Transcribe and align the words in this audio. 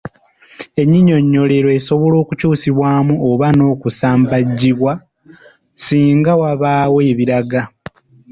Ennyinyonnyolero 0.81 1.69
esobola 1.79 2.15
okukyusibwamu 2.23 3.13
oba 3.29 3.47
n’okusambajjibwa 3.55 4.93
singa 5.83 6.31
wabaawo 6.41 6.97
ebiraga. 7.11 7.61